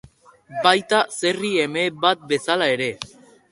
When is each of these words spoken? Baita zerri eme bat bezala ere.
Baita 0.67 1.01
zerri 1.17 1.53
eme 1.67 1.85
bat 2.07 2.27
bezala 2.35 2.73
ere. 2.79 2.91